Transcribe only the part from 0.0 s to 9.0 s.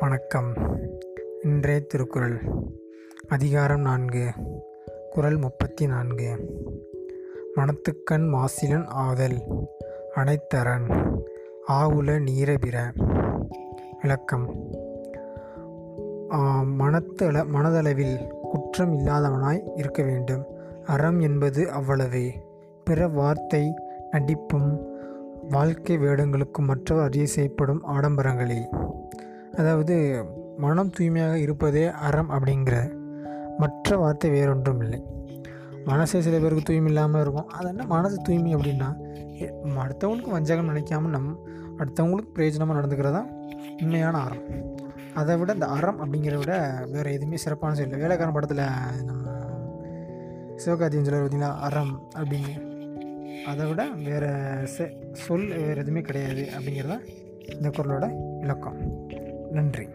வணக்கம். இன்றைய திருக்குறள். அதிகாரம் நான்கு. குறள் முப்பத்தி நான்கு மனத்துக்கண் மாசிலன்